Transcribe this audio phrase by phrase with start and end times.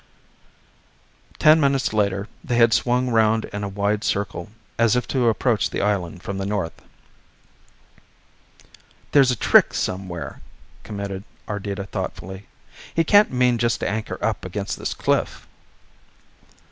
[1.37, 5.69] Ten minutes later they had swung round in a wide circle as if to approach
[5.69, 6.73] the island from the north.
[9.11, 10.41] "There's a trick somewhere,"
[10.83, 12.47] commented Ardita thoughtfully.
[12.95, 15.45] "He can't mean just to anchor up against this cliff."